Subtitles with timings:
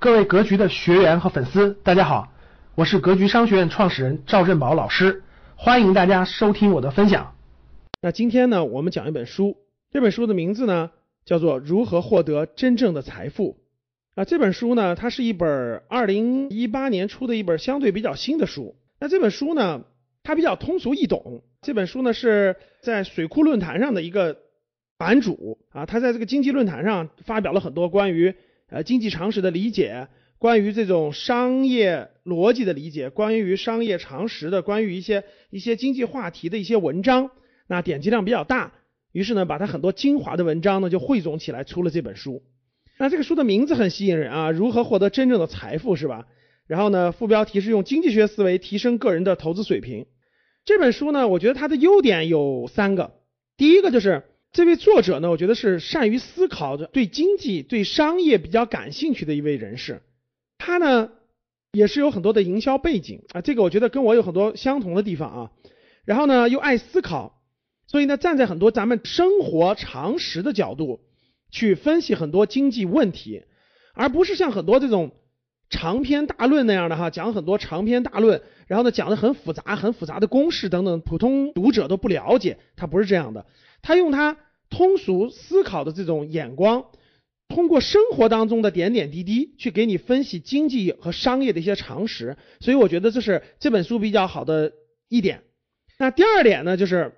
[0.00, 2.32] 各位格局的学员和粉丝，大家好，
[2.76, 5.24] 我是格局商学院创始人赵振宝老师，
[5.56, 7.34] 欢迎大家收听我的分享。
[8.00, 9.56] 那今天呢，我们讲一本书，
[9.90, 10.92] 这本书的名字呢
[11.24, 13.58] 叫做《如何获得真正的财富》
[14.20, 14.24] 啊。
[14.24, 18.76] 这本书呢，它是一本二零一八年出的一本相对比较新的书。
[19.00, 19.82] 那这本书呢，
[20.22, 21.42] 它比较通俗易懂。
[21.60, 24.36] 这本书呢是在水库论坛上的一个
[24.96, 28.36] 版主啊，他在这个经济论坛上发表了很多关于。
[28.70, 30.08] 呃，经济常识的理解，
[30.38, 37.30] 关于这种商业逻辑的理解，关于商业常识的，关于一些一些经济话题的一些文章，
[37.66, 38.74] 那点击量比较大，
[39.12, 42.42] 于是呢，把它很多精华的文章呢就汇总起来出了这本书。
[42.98, 46.26] 那这个书的名字很吸引人啊，如何获得真正的财富是吧？
[46.66, 50.04] 然后呢，副标题是用经济学思维提升个人的投资水平。
[50.66, 53.14] 这本书呢，我觉得它的优点有三个，
[53.56, 54.24] 第一个就是。
[54.52, 60.02] 这位作者呢，我觉得是善于思考的，对经济、对商业比较感兴趣的一位人士。
[60.56, 61.10] 他呢，
[61.72, 65.50] 也是有很多的营销背景啊，这个我觉得跟我有很多相同的地方啊。
[66.04, 67.42] 然后呢，又爱思考，
[67.86, 71.00] 所以呢，站在很多咱们生活常识的角度
[71.50, 73.44] 去分析很多经济问题，
[73.92, 75.12] 而不是像很多这种
[75.68, 82.56] 长篇大论那样的哈，讲很多长篇大论，然后呢，讲的很复杂、很复杂的公式等等，普通读者都不了解。
[82.74, 83.44] 他不是这样的。
[83.80, 84.36] 他用他
[84.70, 86.86] 通俗思考的这种眼光，
[87.48, 94.72] 通过生活当中的点点滴滴去给你分析经济和商业的一些常识，所以我觉得这是这本书比较好的
[95.08, 95.42] 一点。
[95.98, 97.14] 那第二点呢，就是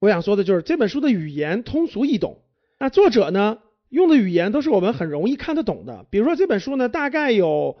[0.00, 2.38] 我想说的就是这本书的语言通俗易懂。
[2.78, 3.58] 那作者呢
[3.88, 6.06] 用的语言都是我们很容易看得懂的。
[6.10, 7.78] 比如说这本书呢，大概有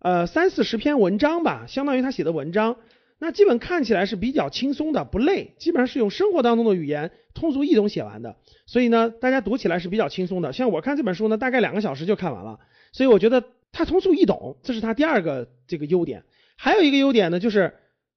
[0.00, 2.76] 呃三四十篇文章吧，相当于他写的文章。
[3.24, 8.34] 那基本看起来是比较轻松的，不累，基本上是用生活当中的语言通俗易懂写完的，
[8.66, 10.52] 所以呢，大家读起来是比较轻松的。
[10.52, 12.58] 像我看这本书呢，大概两个小时就看完了，
[12.90, 16.24] 所以我觉得它通俗易懂，这是它第二个这个优点。
[16.56, 17.74] 还有一个优点呢，就是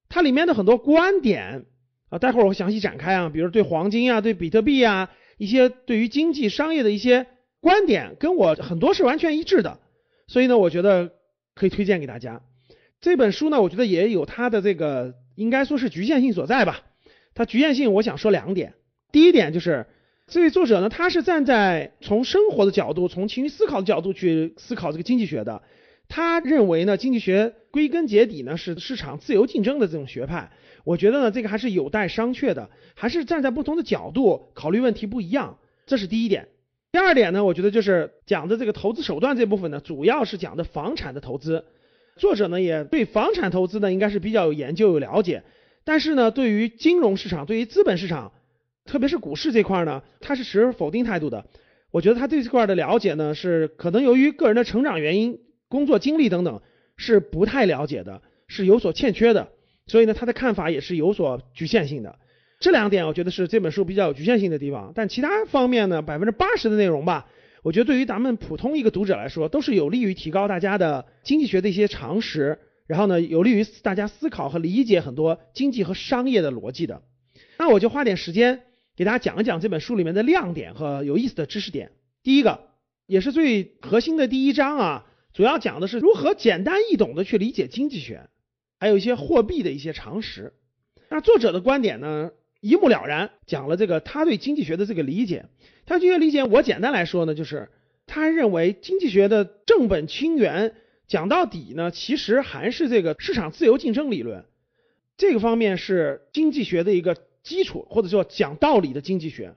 [0.08, 1.66] 它里面的很多观点
[2.08, 7.26] 啊，待会儿我详细展开啊，比如对黄金啊、对比特币啊一些对于经济商业的一些
[7.60, 9.78] 观点，跟我很多是完全一致的，
[10.26, 11.12] 所以呢，我觉得
[11.54, 12.42] 可以推荐给大家。
[13.06, 16.80] 这本书呢，我觉得也有它的这个应该说是局限性所在吧。
[17.36, 18.74] 它局限性，我想说两点。
[19.12, 19.86] 第一点就是
[20.26, 25.62] 这位作者呢，他是站在从生活的角度、从情绪思考的角度去思考这个经济学的。
[26.08, 30.50] 他认为呢，经济学归根结底呢是市场自由竞争的这种学派。
[30.82, 35.58] 我觉得呢，这个还是有待商榷的，还是站在不同的角度考虑问题不一样。
[35.86, 36.48] 这是第一点。
[36.90, 41.66] 第二点呢，我觉得就是讲的这个投资手段这部分呢，主要是讲的房产的投资。
[42.16, 45.42] 作者呢也对房产投资呢应该是比较有研究有了解，
[45.84, 48.32] 但是呢对于金融市场对于资本市场，
[48.86, 51.44] 特别是股市这块呢，他是持否定态度的。
[51.90, 55.38] 我觉得他对这块的了解呢是可能由于个人的成长原因、
[55.68, 56.60] 工作经历等等
[56.96, 59.48] 是不太了解的，是有所欠缺的，
[59.86, 62.18] 所以呢他的看法也是有所局限性的。
[62.60, 67.26] 这两点我觉得是这本书比较有局限性的地方，但其他方面呢百分之八十的内容吧。
[67.62, 77.02] 我觉得对于咱们普通一个读者来说，都是有利于提高大家的经济学的一些常识，然后呢，有利于大家思考和理解很多经济和商业的逻辑的。
[77.58, 78.62] 那我就花点时间
[78.94, 81.90] 给大家讲一讲这本书里面的亮点和有意思的知识点。
[82.22, 82.68] 第一个，
[83.06, 88.28] 也是最核心的第一章啊，主要讲的是如何简单易懂的去理解经济学，
[88.78, 90.52] 还有一些货币的一些常识。
[91.08, 92.30] 那作者的观点呢，
[92.60, 95.46] 一目了然，讲了这个他对经济学的这个理解。
[95.86, 97.68] 他这个理解，我简单来说呢，就是
[98.06, 100.74] 他认为经济学的正本清源，
[101.06, 104.44] 讲到底呢，其实还是这个市场自由竞争理论，
[105.16, 109.54] 这个方面是经济学的一个基础，或者说讲道理的经济学。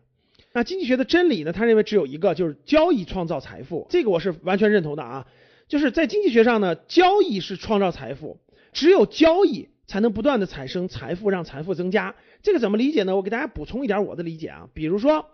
[0.54, 5.28] 那经济学的真理呢，他认为只有一个，就是交易创造财富，这个我是完全认同的啊。
[5.68, 8.38] 就是在经济学上呢，交易是创造财富，
[8.72, 12.16] 只有交易才能不断的产生财富，让财富增加。
[12.44, 13.16] 这个怎么理解呢？
[13.16, 15.26] 我给大家补充一点我的理解啊，比如说。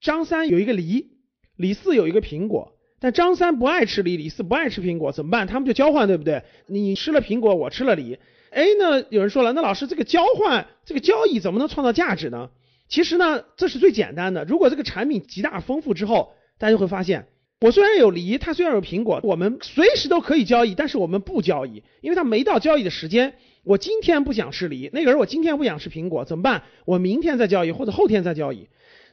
[0.00, 1.08] 张三有一个梨，
[1.56, 5.46] 李四有一个苹果，但张三不爱吃梨，李四不爱吃苹果，怎么办？
[5.46, 6.42] 他们就交换，对不对？
[6.66, 8.18] 你吃了苹果，我吃了梨。
[8.50, 12.50] 哎，那有人说了，那老师这个交换，这个交易怎么能创造价值呢？
[12.88, 14.44] 其实呢，这是最简单的。
[14.44, 17.28] 如果这个产品极大丰富之后，大家就会发现，
[17.60, 23.34] 我虽然有梨，它虽然有苹果，我们随时都可以交易，但是我们不交易，因为它没到交易的时间。
[23.62, 26.62] 我今天不想吃梨，那个人我今天不想吃苹果，怎么办？
[26.86, 28.68] 我明天再交易，或者后天再交易。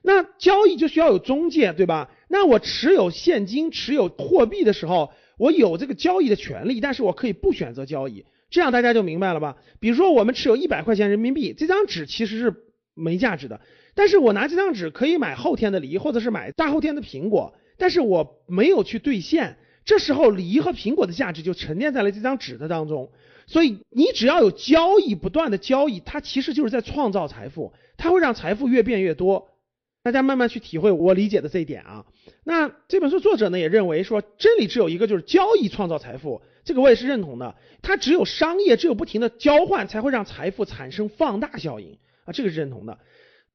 [0.07, 2.09] 那交易就需要有中介，对吧？
[2.29, 9.57] 那我持有现金、持有货币的时候，我有这个交易的权利，但是我可以不选择交易，这样大家就明白了吧？
[9.81, 12.55] 比如说我们持有一百块钱人民币，这张纸其实是
[12.93, 13.59] 没价值的，
[13.95, 23.11] 但是我拿这张纸可以买后天的梨，或者是买大后天的苹果，但是我没有去兑现，这时候梨和苹果的价值就沉淀在了这张纸的当中。
[23.45, 29.49] 所以你只要有交易，不断的交易，它其实就是在创造财富，它会让财富越变越多。
[30.07, 32.05] 大家慢慢去体会我理解的这一点啊。
[32.45, 36.41] 那这本书作者呢也认为说，真理只有一个，就是交易创造财富。
[36.63, 37.55] 这个我也是认同的。
[37.81, 42.97] 它只有商业，只有不停的交换，才会让财富产生放大效应啊，这个是认同的。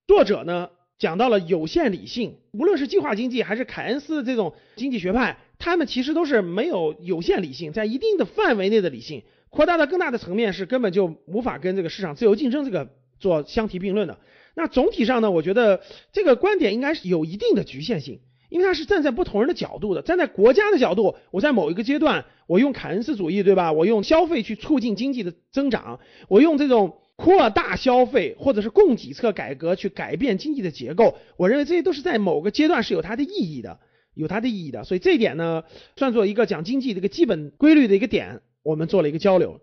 [0.07, 0.69] 作者呢
[0.99, 9.23] 讲到了有限理性，无论是计划经济还是凯恩斯的这种经济学派，他们其实都是没有有限理性，在一定的范围内的理性。
[9.49, 12.89] 扩大到更大的层面是根本就无法跟这个市场自由竞争这个
[13.19, 14.19] 做相提并论的。
[14.55, 15.83] 那总体上呢，我觉得
[16.13, 20.03] 这个观点应该是有一定的局限性，因为它是站在不同人的角度的。
[20.03, 23.73] 站在国家的角度，我在某一个阶段，我用凯恩斯主义，对吧？
[23.73, 31.17] 我用消费去促进经济的增长，我用这种扩大消费或者是供给侧改革去改变经济的结构。
[31.37, 33.79] 我认为这些都是在某个阶段是有它的意义的，
[34.15, 34.85] 有它的意义的。
[34.85, 35.65] 所以这一点呢，
[35.97, 38.41] 算作一个讲经济的一个基本规律的一个点。
[38.65, 39.61] 我们做了一个交流。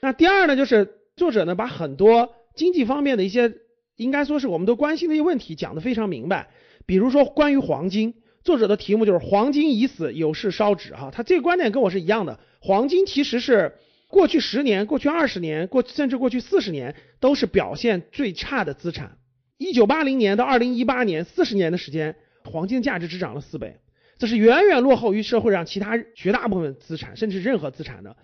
[0.00, 3.52] 那第二呢，就是作者呢把很多经济方面的一些，
[3.96, 6.48] 应该说是我们都关心的一些问题讲得非常明白。
[6.86, 8.14] 比如说关于黄金，
[8.44, 12.38] 作者的题目就是“黄金已死，有事烧纸”哈，他这个观点跟我是一样的。
[12.60, 13.74] 黄金其实是
[14.08, 19.18] 过去十年、过去二十年、过甚至过去四十年都是表现最差的资产。
[19.58, 23.78] 一九八零年到二零一八年四十年的时间，黄金价值只涨了四倍。
[24.18, 28.16] 这是远远落后于社会上其他绝大部分资产，甚至任何资产的。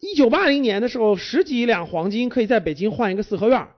[0.00, 3.68] 一九八零年的时候，十几两黄金可以在北京换一个四合院，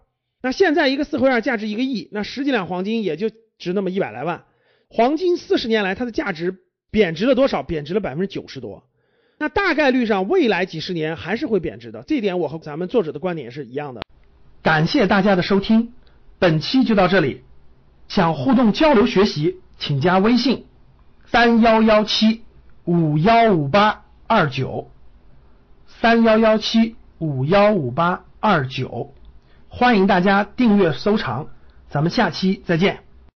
[0.44, 4.44] 那现在一个四合院价值一个亿，那十几两黄金也就值那么一百来万。
[4.90, 6.58] 黄金四十年来它的价值
[6.90, 7.62] 贬值了多少？
[7.62, 8.84] 贬值了百分之九十多。
[9.38, 14.02] 那大概率上未来几十年还是会贬值的，这点我和咱们作者的观点是一样的。
[14.62, 15.94] 感谢大家的收听，
[16.38, 17.40] 本期就到这里。
[18.08, 20.66] 想互动交流学习，请加微信。
[21.24, 22.42] 三幺幺七
[22.84, 24.90] 五幺五八二九，
[25.86, 29.14] 三幺幺七五幺五八二九，
[29.76, 31.48] 欢迎大家订阅收藏，
[31.88, 33.03] 咱们下期再见。